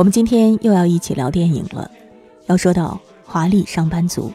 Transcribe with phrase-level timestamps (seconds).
[0.00, 1.90] 我们今天又要一起聊电影了，
[2.46, 2.98] 要说到
[3.30, 4.30] 《华丽上班族》，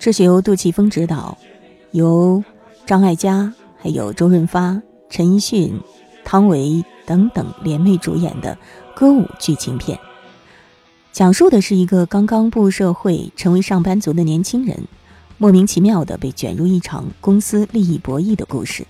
[0.00, 1.38] 这是由杜琪峰执导，
[1.92, 2.42] 由
[2.84, 5.80] 张艾嘉、还有周润发、陈奕迅、
[6.24, 8.58] 汤唯等等联袂主演的
[8.92, 9.96] 歌舞剧情片，
[11.12, 14.76] 讲述的是一个刚刚步入社会、成为上班族的年轻人，
[15.38, 18.84] 莫名其妙的被卷入一场公司利益博弈的故事。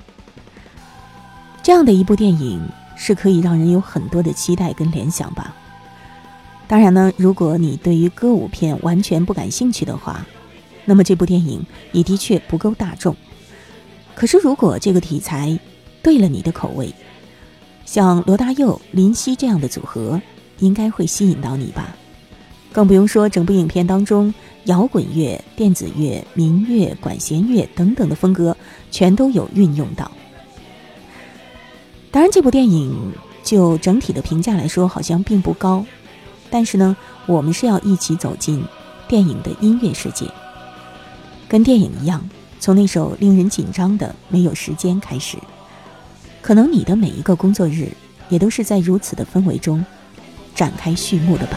[1.63, 2.67] 这样的一部电影
[2.97, 5.55] 是可以让人有很多的期待跟联想吧。
[6.73, 10.27] 当然呢，如果你对于歌舞片完全不感兴趣的话，
[10.87, 13.15] 那么这部电影也的确不够大众。
[14.15, 15.61] 可是如果这个题材
[16.03, 16.91] 对了你的口味，
[17.85, 20.19] 像罗大佑、林夕这样的组合，
[20.61, 21.95] 应该会吸引到你吧。
[22.73, 24.33] 更不用说整部影片当中，
[24.65, 28.57] 摇滚乐、电子乐、民乐、管弦乐等等的风格
[28.91, 30.11] 全都有运用到。
[32.11, 33.13] 当然，这部电影
[33.45, 35.85] 就整体的评价来说，好像并不高。
[36.53, 38.63] 但是呢，我们是要一起走进
[39.09, 40.27] 电影的音乐世界，
[41.49, 42.29] 跟电影一样，
[42.61, 45.39] 从那首令人紧张的《没有时间》开始，
[46.43, 47.91] 可能你的每一个工作日
[48.29, 49.83] 也都是在如此的氛围中
[50.55, 51.57] 展开序幕的吧。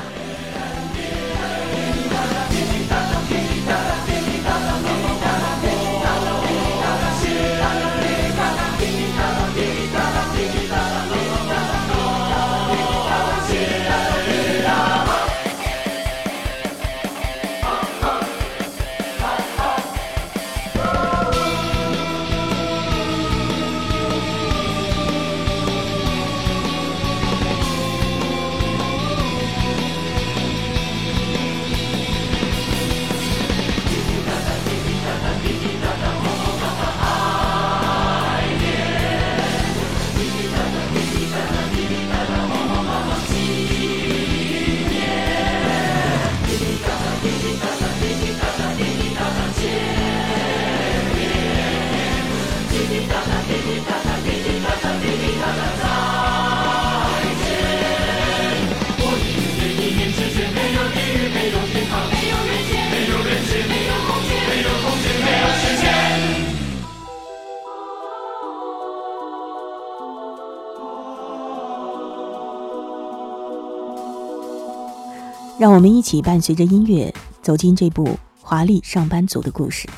[75.65, 77.11] 让我们一起伴随着音乐
[77.41, 79.89] 走进这部华丽上班族的故事。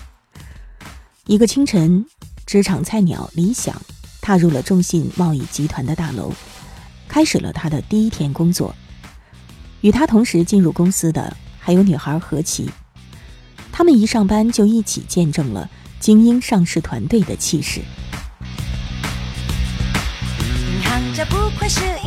[1.25, 2.05] 一个清晨，
[2.45, 3.75] 职场菜鸟李想
[4.21, 6.31] 踏入了中信贸易集团的大楼，
[7.09, 8.73] 开始了他的第一天工作。
[9.81, 12.69] 与他同时进入公司的还有女孩何琪，
[13.69, 17.81] 他们一上班就一起见证了精英上市团队的气势。
[21.13, 22.06] 这不愧是银行家，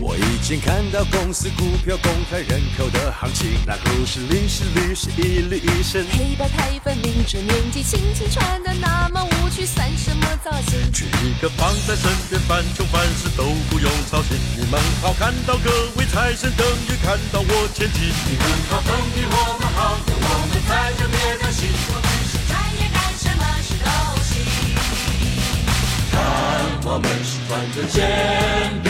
[0.00, 6.06] 我已经看到公司股票公开人口的行情，那故事律是律师一律一审。
[6.12, 10.92] 黑白太分明，这年纪轻轻穿的那么无趣，算什么造型？
[10.92, 14.38] 娶一个放在身边，凡穷凡事都不用操心。
[14.56, 18.06] 你们好，看到各位财神，等于看到我前进。
[18.06, 21.68] 你们好，等于我们好，我们在这别担心。
[26.86, 27.98] 我们是团队坚
[28.82, 28.89] 定，看我们是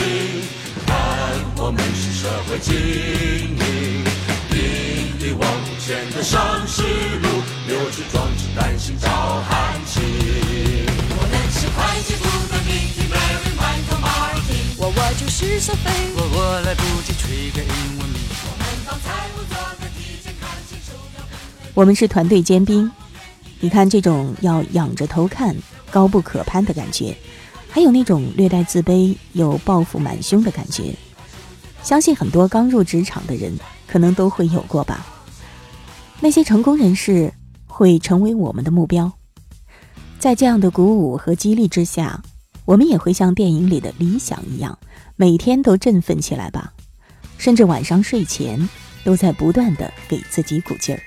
[1.63, 4.03] 我们是社会精英，
[4.49, 5.47] 引领往
[5.79, 7.29] 前的上市路，
[7.67, 9.07] 留住壮志，担心照
[9.47, 10.01] 汗青。
[10.01, 18.19] 我们是会计部的 Mickey Mary Michael Martin，我我就是小飞，我我来不及吹个英文名。
[18.43, 20.97] 我们帮财务做个体检，看清楚。
[21.75, 22.91] 我们是团队尖兵，
[23.59, 25.55] 你看这种要仰着头看、
[25.91, 27.15] 高不可攀的感觉。
[27.69, 30.93] 还有那种略带自卑又抱负满胸的感觉，
[31.83, 33.57] 相信很多刚入职场的人
[33.87, 35.05] 可能都会有过吧。
[36.19, 37.33] 那些成功人士
[37.65, 39.11] 会成为我们的目标，
[40.19, 42.21] 在这样的鼓舞和激励之下，
[42.65, 44.77] 我们也会像电影里的理想一样，
[45.15, 46.73] 每天都振奋起来吧，
[47.37, 48.69] 甚至晚上睡前
[49.03, 51.01] 都在不断的给自己鼓劲儿。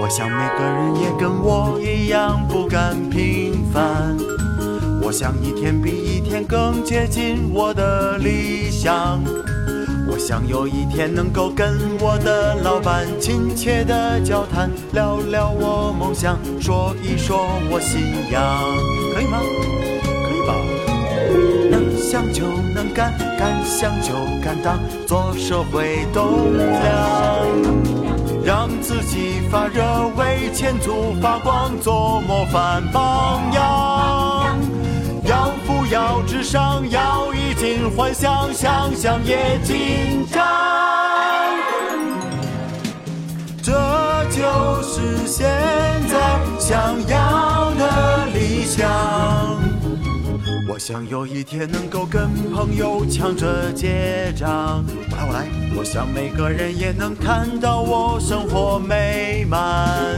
[0.00, 4.16] 我想每个人也跟我一样不甘平凡。
[5.04, 9.20] 我想一天比一天更接近我的理想。
[10.08, 17.36] 我想有一天能够跟我的老板亲切的交谈，聊聊我梦想，说一说
[17.68, 18.00] 我信
[18.30, 18.42] 仰，
[19.12, 19.40] 可以吗？
[20.22, 20.54] 可以吧？
[21.70, 22.44] 能想就
[22.74, 27.46] 能干，敢想就敢当，做社会栋梁。
[28.44, 29.82] 让自己发热，
[30.16, 34.21] 为前途发光，做模范榜样。
[35.92, 40.42] 要富要智商，要衣锦还乡，想想也紧张。
[43.62, 43.72] 这
[44.30, 45.46] 就是现
[46.08, 48.88] 在想要的理想。
[50.66, 55.46] 我想有一天能够跟朋友抢着结账，我来我来。
[55.76, 60.16] 我想每个人也能看到我生活美满。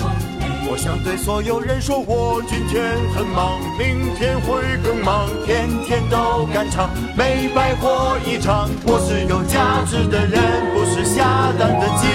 [0.75, 2.83] 我想对所有人说，我今天
[3.15, 8.69] 很忙，明天会更忙，天天都赶场，没白活一场。
[8.85, 10.43] 我是有价值的人，
[10.75, 12.09] 不是下蛋的鸡，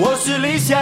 [0.00, 0.78] 我是理想。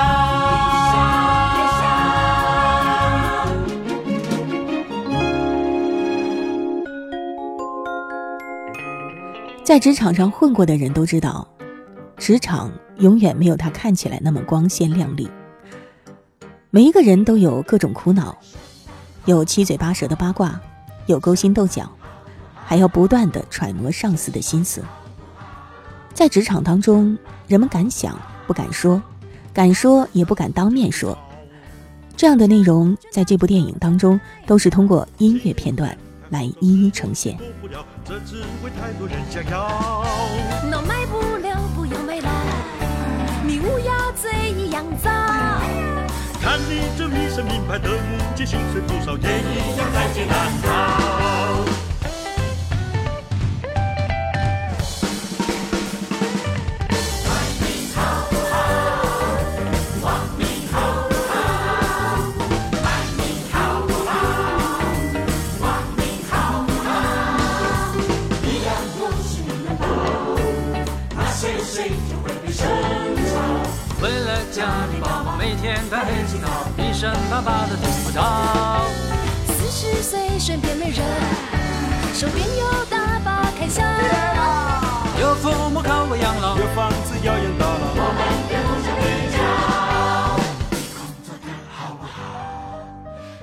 [9.65, 11.49] 在职场上混过的人都知道，
[12.17, 15.29] 职场永远没有他看起来那么光鲜亮丽。
[16.77, 18.37] 每一个人都有各种苦恼，
[19.25, 20.61] 有七嘴八舌的八卦，
[21.07, 21.91] 有勾心斗角，
[22.67, 24.83] 还要不断的揣摩上司的心思。
[26.13, 27.17] 在职场当中，
[27.49, 29.03] 人们敢想不敢说，
[29.55, 31.17] 敢说也不敢当面说。
[32.15, 35.97] 这样的内容在这部电影当中都是通过音乐片段
[36.29, 37.39] 来一一呈现。
[37.63, 37.83] 不了，
[41.75, 42.31] 不要买了，
[43.47, 45.66] 你乌鸦嘴一样脏。
[46.47, 51.27] 看你这一身名牌的母亲，薪水多少也一样在劫难逃。
[75.55, 78.85] 带起脑，一身巴巴的听不到。
[79.47, 81.01] 四十岁身边没人，
[82.13, 83.83] 手边有大把开销。
[85.21, 87.95] 有父母靠我养老，有房子要养到老。
[87.95, 89.03] 我们别互相比
[89.33, 89.39] 较。
[90.71, 92.15] 你工作的好不好？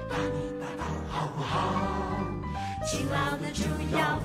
[0.10, 1.52] 把你打倒好不好？
[2.86, 3.64] 勤劳的主
[3.98, 4.20] 要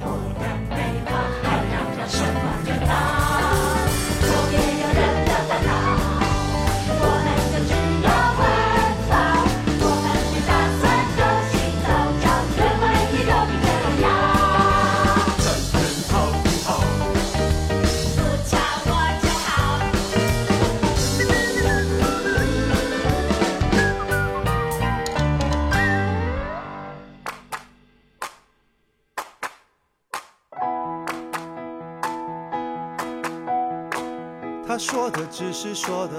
[35.38, 36.14] 只是说的，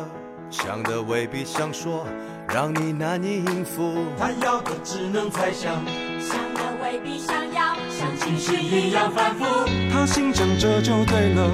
[0.50, 2.07] 想的未必想说，
[2.48, 4.06] 让你难以应付。
[4.18, 5.75] 他要的只能猜想，
[6.21, 9.44] 想的未必想要，像情绪一样反复。
[9.92, 11.52] 他心想这就对了，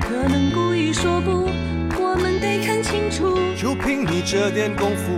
[0.00, 1.50] 可能故意说不，
[2.00, 3.36] 我们得看清楚。
[3.60, 5.10] 就凭你这点功夫，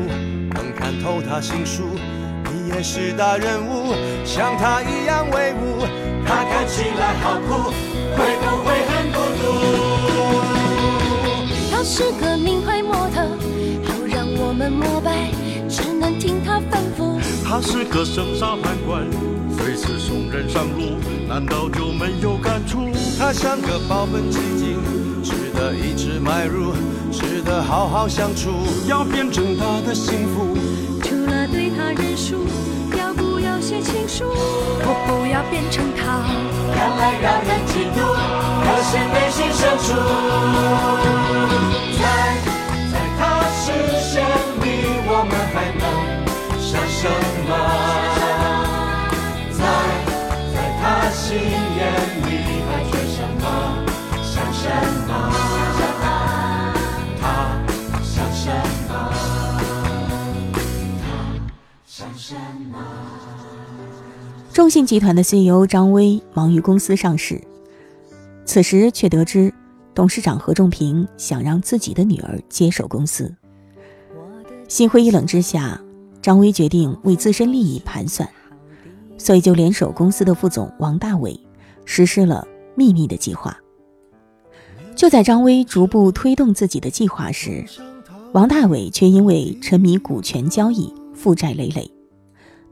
[0.55, 1.83] 能看透他心术，
[2.51, 3.93] 你也是大人物，
[4.25, 5.85] 像他一样威武。
[6.27, 7.71] 他看起来好酷，
[8.17, 9.90] 会不会很孤独？
[11.81, 13.23] 他是个名牌模特，
[13.89, 15.31] 好让我们膜拜，
[15.67, 17.19] 只能听他吩咐。
[17.43, 19.09] 他是个生杀判官，
[19.57, 22.91] 随时送人上路，难道就没有感触？
[23.19, 24.77] 他像个保本基金，
[25.25, 26.75] 值得一直买入，
[27.11, 28.51] 值得好好相处。
[28.87, 30.55] 要变成他的幸福，
[31.03, 32.45] 除了对他认输，
[32.99, 34.27] 要不要写情书？
[34.29, 36.29] 我不要变成他，
[36.77, 38.05] 看来让人嫉妒，
[38.69, 40.30] 可是内心深处。
[64.53, 67.41] 中信集团的 CEO 张威忙于公司上市，
[68.45, 69.53] 此时却得知
[69.95, 73.33] 董事长何仲平想让自己的女儿接手公司。
[74.67, 75.81] 心灰意冷之下，
[76.21, 78.29] 张威决定为自身利益盘算，
[79.17, 81.39] 所以就联手公司的副总王大伟，
[81.85, 83.57] 实施了秘密的计划。
[84.97, 87.65] 就在张威逐步推动自己的计划时，
[88.33, 91.89] 王大伟却因为沉迷股权交易，负债累累。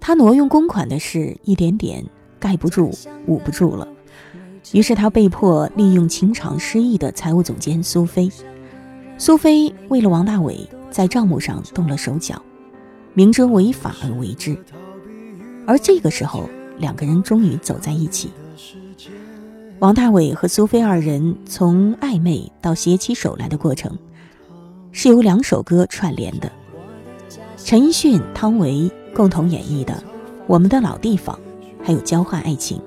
[0.00, 2.04] 他挪用公款的事一点点
[2.38, 2.90] 盖不住、
[3.26, 3.86] 捂不住了，
[4.72, 8.30] 于是他被迫利用情场失意的财务总监苏菲。
[9.18, 10.58] 苏菲为了王大伟
[10.90, 12.40] 在账目上动了手脚，
[13.14, 14.56] 明知违法而为之。
[15.66, 18.30] 而这个时候，两个人终于走在一起。
[19.80, 23.96] 王大伟和苏菲二人从暧昧到携起手来的过程，
[24.92, 26.50] 是由两首歌串联的。
[27.56, 29.94] 陈奕迅、汤唯共同演绎的
[30.46, 31.36] 《我们的老地方》，
[31.84, 32.78] 还有《交换爱情》，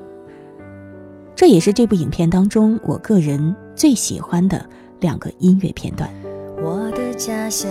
[1.36, 4.66] 这也是这部影片当中我个人最喜欢的
[5.02, 6.10] 两个音乐片段。
[6.56, 7.70] 我的家乡，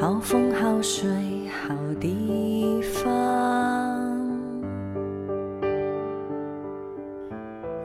[0.00, 1.10] 好风好水
[1.66, 3.02] 好地方。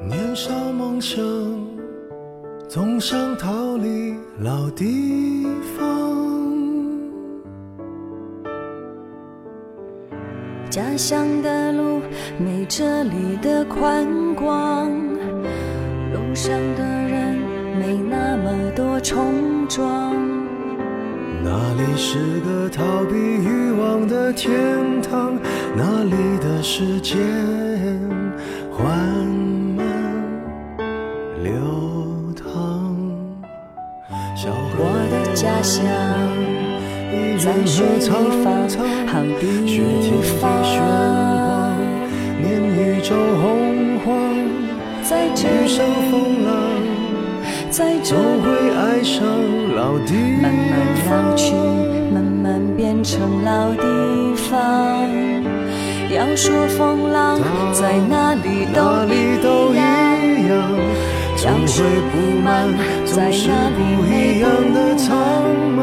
[0.07, 1.17] 年少梦想，
[2.69, 5.76] 总想逃离老地方。
[10.69, 12.01] 家乡的路
[12.37, 14.05] 没这里的宽
[14.35, 14.91] 广，
[16.13, 17.35] 路上的人
[17.79, 20.13] 没那么多冲撞。
[21.43, 25.37] 那里是个逃避欲望的天堂，
[25.75, 27.17] 那里的时间
[28.69, 28.85] 缓
[29.75, 29.85] 慢
[31.41, 31.53] 流
[32.35, 32.45] 淌。
[34.35, 35.85] 小河我的家乡
[37.37, 38.09] 在雪地
[38.43, 38.67] 方
[39.07, 39.45] 好，地
[40.41, 40.43] 方，
[42.41, 44.07] 念宇宙洪荒，
[45.03, 46.51] 在这遇上，风浪。
[47.69, 48.45] 在这总会，
[48.75, 49.23] 爱上
[49.75, 50.11] 老地
[50.41, 50.73] 方慢慢
[51.05, 51.53] 老去，
[52.13, 53.83] 慢慢变成老地
[54.35, 54.49] 方。
[56.09, 57.39] 要说风浪
[57.71, 59.85] 在哪里哪都里都一样，
[60.23, 60.57] 一样，
[61.37, 62.67] 总会不满，
[63.05, 65.15] 总是不一样的苍
[65.77, 65.81] 茫。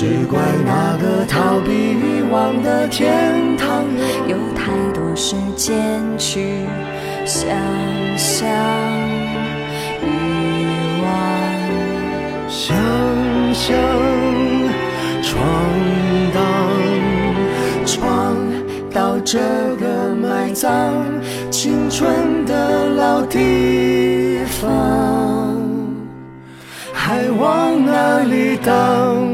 [0.00, 3.84] 只怪那个逃避欲望的天堂，
[4.26, 6.64] 有太多时间去
[7.26, 7.50] 想
[8.16, 8.48] 象
[10.00, 10.08] 遗
[11.02, 12.48] 忘。
[12.48, 12.74] 想
[13.52, 13.76] 象
[15.22, 15.38] 闯
[16.32, 16.40] 荡，
[17.84, 18.34] 闯
[18.90, 19.38] 到这
[19.76, 20.94] 个埋葬
[21.50, 25.60] 青春的老地方，
[26.90, 29.29] 还往哪里荡？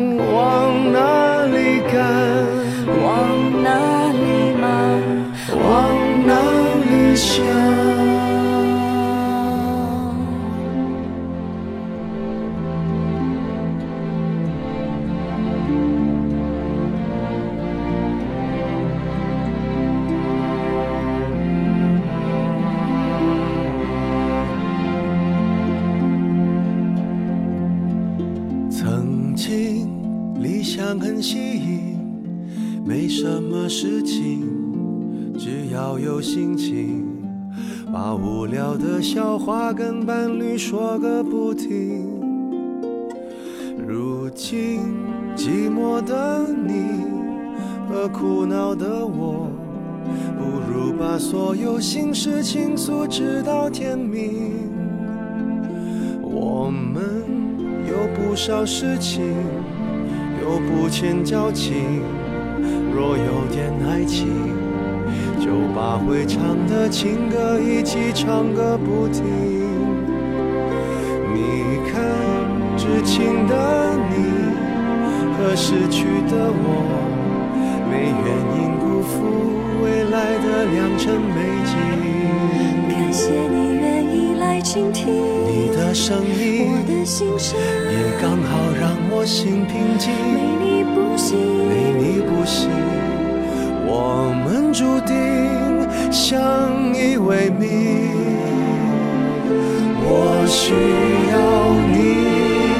[30.40, 31.98] 理想很吸引，
[32.84, 34.42] 没什么事情，
[35.38, 37.04] 只要有心情，
[37.92, 42.04] 把无聊的笑话跟伴侣说个不停。
[43.86, 44.80] 如今
[45.36, 47.06] 寂寞的你
[47.88, 49.48] 和苦恼的我，
[50.38, 54.66] 不如把所有心事倾诉，直到天明。
[56.22, 57.22] 我们
[57.96, 59.24] 有不少事情，
[60.42, 62.02] 有不欠交情。
[62.94, 64.28] 若有点爱情，
[65.40, 69.24] 就把会唱的情歌一起唱个不停。
[71.32, 72.04] 你看，
[72.76, 74.14] 知情的你
[75.38, 76.68] 和失去的我，
[77.90, 78.28] 没原
[78.60, 79.20] 因辜负
[79.82, 81.36] 未来的良辰美
[81.66, 81.76] 景。
[82.88, 87.58] 感谢你愿意来倾听你的声音我的心声，
[87.92, 90.10] 也刚好让我心平静。
[90.32, 91.36] 没你不行。
[91.68, 92.70] 没你不行，
[93.86, 95.12] 我们注定
[96.10, 96.34] 相
[96.94, 97.66] 依为命。
[100.08, 100.72] 我需
[101.32, 101.36] 要
[101.92, 101.98] 你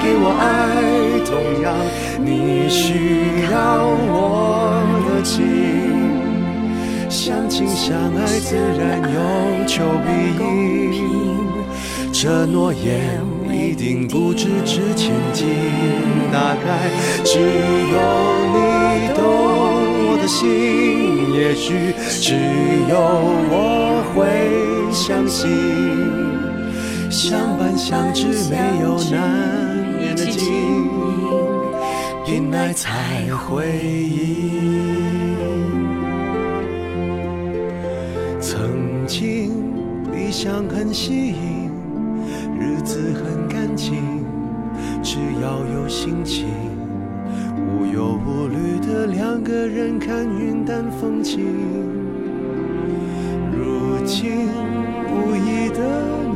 [0.03, 1.77] 给我爱，同样
[2.25, 4.56] 你需要我。
[7.27, 11.03] 相亲相爱自然有求必应，
[12.13, 15.49] 这诺言一定不止值千金。
[16.33, 16.89] 大概
[17.25, 17.99] 只有
[18.55, 19.25] 你懂
[20.07, 21.93] 我的心，也许
[22.23, 22.37] 只
[22.89, 22.95] 有
[23.51, 25.51] 我会相信。
[27.11, 30.89] 相伴相知没有难言的经，
[32.25, 35.06] 凭爱才会赢。
[40.93, 41.71] 吸引，
[42.61, 44.23] 日子很干净，
[45.03, 46.47] 只要有心情，
[47.57, 51.43] 无忧无虑的两个人看云淡风轻。
[53.51, 54.49] 如今
[55.09, 55.81] 无依的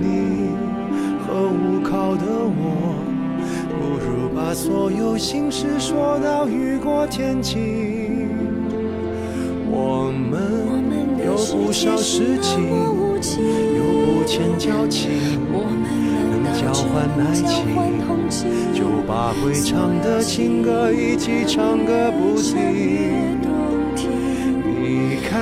[0.01, 0.49] 你
[1.21, 2.95] 和无靠的我，
[3.69, 8.31] 不如把所有心事说到雨过天晴。
[9.73, 12.67] 我们有不少事情，
[14.31, 15.11] 有不欠交情，
[16.31, 17.67] 能交换爱情，
[18.73, 22.57] 就把会唱的情歌一起唱个不停。
[24.81, 25.41] 你看，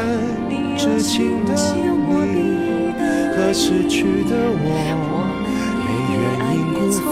[0.78, 2.94] 痴情的你
[3.36, 4.66] 和失去的我，
[5.84, 6.24] 没原
[6.56, 7.04] 因辜负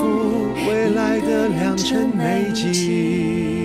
[0.66, 3.55] 未来的良辰美景。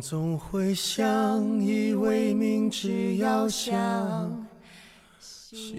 [0.00, 4.46] 总会相依为命，只要相
[5.18, 5.76] 信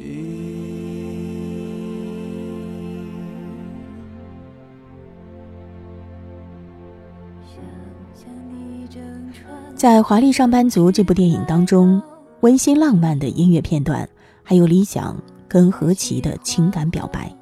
[9.75, 12.01] 在《华丽上班族》这部电影当中，
[12.42, 14.08] 温馨浪漫的音乐片段，
[14.44, 17.34] 还有李想跟何琪的情感表白。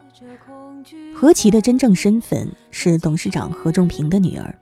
[1.13, 4.58] 何琪的真正身份是董事长何仲平的女儿。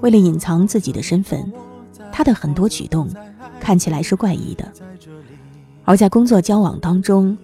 [0.00, 1.52] 为了隐藏自己的身份，
[2.12, 3.08] 他的很多举动
[3.58, 4.70] 看起来是怪异的。
[5.84, 7.36] 而在工作交往当中，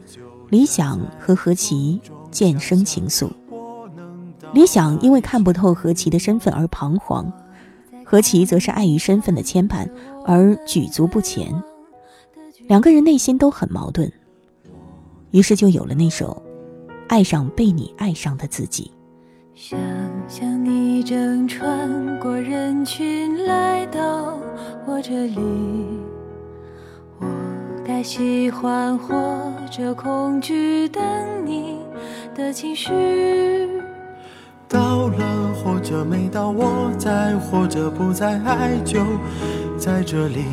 [0.51, 3.29] 李想和何琪渐生情愫。
[4.53, 7.31] 李想因为看不透何琪的身份而彷徨。
[8.09, 9.91] 何琪则是碍于身份的牵绊
[10.25, 11.53] 而举足不前，
[12.69, 14.11] 两个人内心都很矛盾，
[15.33, 16.41] 于是就有了那首
[17.09, 18.93] 《爱上被你爱上的自己》。
[19.57, 19.81] 想
[20.29, 24.39] 象你正穿过人群来到
[24.85, 25.41] 我这里，
[27.19, 27.27] 我
[27.83, 29.17] 该喜欢或
[29.71, 31.03] 者恐惧等
[31.47, 31.79] 你
[32.35, 32.93] 的情绪。
[34.69, 39.01] 到了或者没到，我在或者不在，爱就
[39.79, 40.45] 在这里。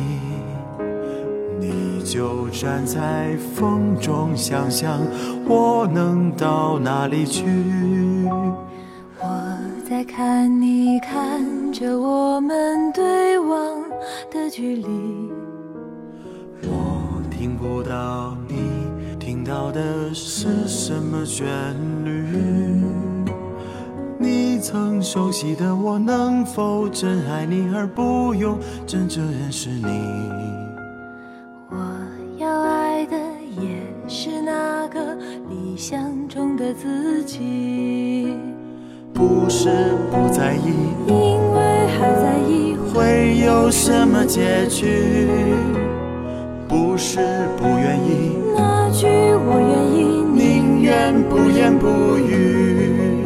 [1.60, 4.98] 你就站在风中，想想
[5.46, 7.44] 我能到哪里去。
[9.84, 13.82] 我在看你看着我们对望
[14.32, 14.86] 的距离。
[16.62, 18.56] 我听不到你
[19.20, 21.46] 听到的是什么旋
[22.02, 22.80] 律。
[24.18, 30.00] 你曾熟悉的我，能否真爱你而不用真正认识你？
[31.68, 31.76] 我
[32.38, 33.18] 要爱的
[33.60, 35.14] 也是那个
[35.50, 38.23] 理想中的自己，
[39.26, 39.70] 不是
[40.10, 40.74] 不在意，
[41.06, 41.14] 因
[41.54, 45.26] 为还在意会有什么结局？
[46.68, 47.20] 不是
[47.56, 53.24] 不愿意，那句我愿意，宁愿不言不语。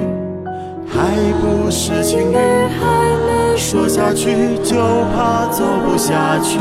[0.87, 2.37] 还不是情侣，
[3.57, 4.77] 说下去就
[5.17, 6.61] 怕走不下去。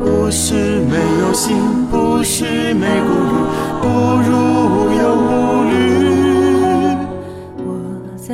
[0.00, 1.56] 不是没有心，
[1.92, 3.32] 不是没顾虑，
[3.80, 3.86] 不
[4.26, 4.30] 如
[4.66, 5.30] 无忧无
[5.70, 6.01] 虑。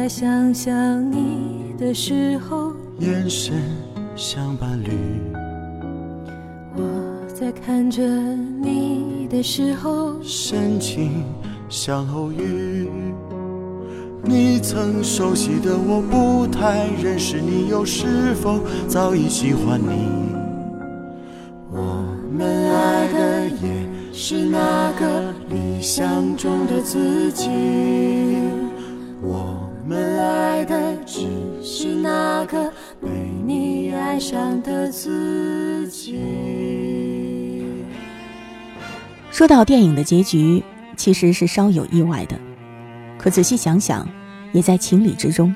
[0.09, 3.63] 我在想象你的时候，眼神
[4.17, 4.89] 像伴侣。
[6.75, 6.83] 我
[7.35, 11.23] 在看着你的时候，深情
[11.69, 12.89] 像偶遇。
[14.25, 20.09] 你曾熟悉的我，不太认识你，又是否早已喜欢你？
[21.71, 27.51] 我们爱的也是那个理想中的自己，
[29.21, 31.27] 我们爱的只
[31.63, 32.71] 是那个
[33.01, 33.09] 被
[33.47, 36.21] 你爱上的自己。
[39.31, 40.63] 说到电影的结局，
[40.95, 42.39] 其实是稍有意外的。
[43.17, 44.07] 可仔细想想，
[44.53, 45.55] 也在情理之中。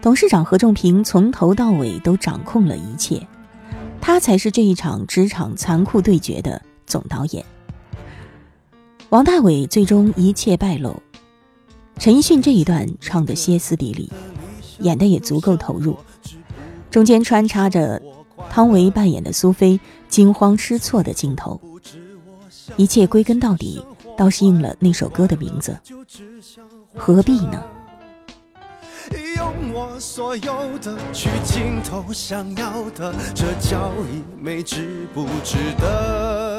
[0.00, 3.20] 董事长何仲平从头到尾都掌控了一切，
[4.00, 7.44] 他才是这一场职场残酷对决的总导演。
[9.08, 11.02] 王大伟最终一切败露，
[11.98, 14.12] 陈奕迅这一段唱得歇斯底里，
[14.80, 15.96] 演的也足够投入，
[16.90, 18.00] 中间穿插着
[18.50, 21.60] 汤唯扮演的苏菲惊慌失措的镜头，
[22.76, 23.84] 一切归根到底。
[24.16, 25.78] 倒是应了那首歌的名字，
[26.94, 27.62] 何必呢？
[29.36, 36.55] 用我所有的去尽头想要的，这叫一枚值不值得？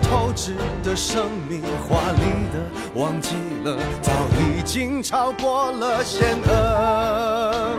[0.00, 2.58] 透支的生命，华丽的
[2.94, 7.78] 忘记了，早已经超过了限额，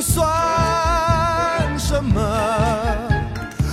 [0.00, 2.20] 算什么？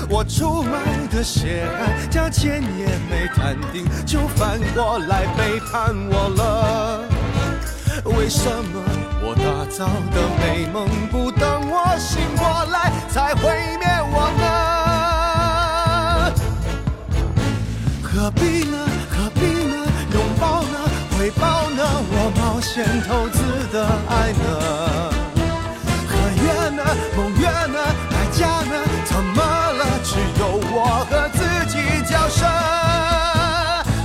[0.10, 7.02] 我出卖的血汗，价钱也没谈定，就反过来背叛我了。
[8.06, 8.84] 为什么
[9.24, 13.50] 我打造的美梦，不等我醒过来才毁
[13.80, 14.63] 灭我呢？
[18.16, 18.78] 何必呢？
[19.10, 19.76] 何必呢？
[20.14, 20.78] 拥抱呢？
[21.18, 21.82] 回报呢？
[22.12, 23.42] 我冒险投资
[23.74, 24.46] 的爱呢？
[26.08, 26.84] 合约呢？
[27.18, 27.80] 盟约呢？
[28.12, 28.74] 代价呢？
[29.06, 29.82] 怎么了？
[30.04, 31.76] 只有我和自己
[32.08, 32.46] 较真。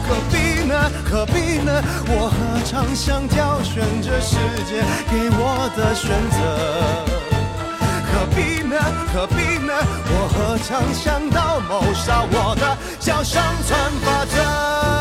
[0.09, 0.73] 何必呢？
[1.11, 1.71] 何必呢？
[2.09, 6.41] 我何尝想挑选这世界给我的选择？
[8.11, 8.75] 何必呢？
[9.13, 9.73] 何必呢？
[10.39, 14.98] 何曾想到谋杀我的叫生存法则？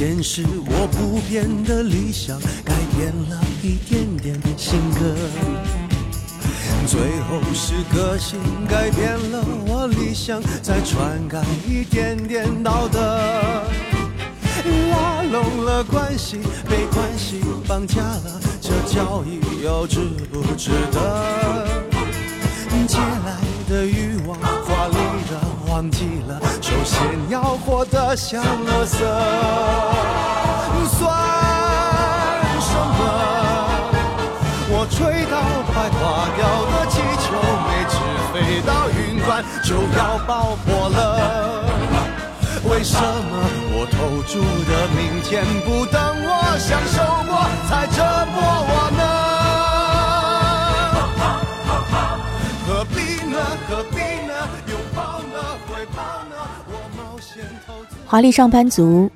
[0.00, 5.14] 现实我不变的理想，改变了一点点性格。
[6.86, 12.98] 最后是个性改变了我理想，再篡改一点点道德。
[14.90, 20.00] 拉拢了关系，被关系绑架了，这交易又值
[20.32, 21.66] 不值得？
[22.88, 23.36] 借来
[23.68, 24.09] 的欲望，华丽的
[25.70, 28.98] 忘记了，首先要活得像垃圾，
[30.98, 30.98] 算
[32.60, 33.00] 什么？
[34.72, 34.98] 我吹
[35.30, 35.36] 到
[35.70, 36.00] 快垮
[36.36, 37.24] 掉的气球，
[37.68, 37.94] 没纸
[38.32, 38.34] 飞
[38.66, 39.30] 到云端
[39.62, 40.98] 就要爆破了。
[42.68, 43.02] 为什么
[43.72, 44.32] 我投注
[44.68, 45.30] 的明天
[45.64, 46.28] 不等我
[46.58, 46.98] 享受
[47.30, 47.32] 过
[47.68, 47.96] 才折
[48.32, 49.02] 磨我呢？
[52.66, 53.36] 何必呢？
[53.68, 53.99] 何必
[58.06, 59.10] 华丽上班族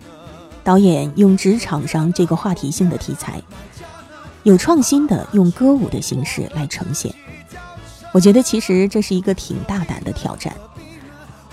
[0.63, 3.43] 导演用职场上这个话题性的题材，
[4.45, 7.13] 有创新的用歌舞的形式来呈现。
[8.13, 10.55] 我觉得其实这是一个挺大胆的挑战。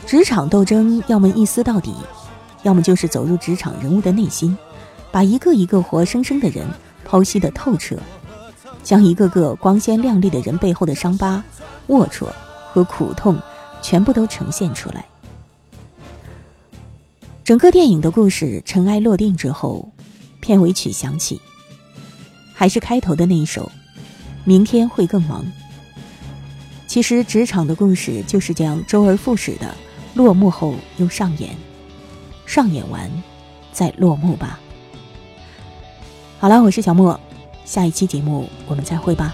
[0.06, 1.96] 职场斗争要么一撕到底，
[2.64, 4.58] 要么就是走入职场人物的内心，
[5.12, 6.68] 把一个一个活生生的人
[7.08, 7.98] 剖析的透彻，
[8.84, 11.44] 将一个个光鲜亮丽的人背后的伤疤、
[11.88, 12.28] 龌龊
[12.72, 13.38] 和苦痛
[13.82, 15.06] 全部都呈现出来。
[17.44, 19.90] 整个电影的故事尘埃落定之后，
[20.40, 21.42] 片尾曲响起，
[22.54, 23.64] 还是开头的那一首
[24.46, 25.44] 《明天会更忙》。
[26.88, 29.74] 其实职场的故事就是这样周而复始的
[30.14, 31.56] 落幕后又上演，
[32.46, 33.10] 上演完
[33.72, 34.60] 再落幕吧。
[36.40, 37.20] 好了，我是小莫，
[37.66, 39.34] 下一期节目我们再会吧。